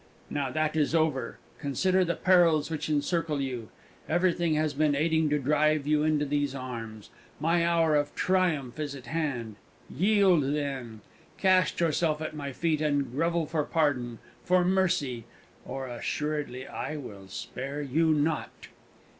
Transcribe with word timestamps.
Now 0.31 0.49
that 0.49 0.75
is 0.75 0.95
over! 0.95 1.37
Consider 1.59 2.03
the 2.03 2.15
perils 2.15 2.71
which 2.71 2.89
encircle 2.89 3.39
you. 3.39 3.69
Everything 4.09 4.55
has 4.55 4.73
been 4.73 4.95
aiding 4.95 5.29
to 5.29 5.37
drive 5.37 5.85
you 5.85 6.01
into 6.01 6.25
these 6.25 6.55
arms. 6.55 7.11
My 7.39 7.63
hour 7.63 7.95
of 7.95 8.15
triumph 8.15 8.79
is 8.79 8.95
at 8.95 9.05
hand 9.05 9.57
yield, 9.95 10.55
then! 10.55 11.01
Cast 11.37 11.79
yourself 11.81 12.19
at 12.19 12.35
my 12.35 12.51
feet, 12.51 12.81
and 12.81 13.11
grovel 13.11 13.45
for 13.45 13.63
pardon 13.63 14.17
for 14.43 14.65
mercy 14.65 15.25
or 15.65 15.85
assuredly 15.87 16.65
I 16.65 16.97
will 16.97 17.27
spare 17.27 17.83
you 17.83 18.11
not!" 18.11 18.69